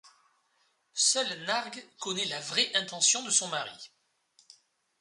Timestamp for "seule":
0.95-1.43